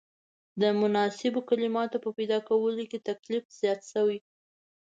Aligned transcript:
د 0.61 0.63
مناسبو 0.81 1.39
کلماتو 1.49 1.97
په 2.03 2.09
پیدا 2.17 2.37
کولو 2.47 2.83
کې 2.91 2.99
تکلیف 3.09 3.43
زیات 3.59 3.81
شوی. 3.91 4.17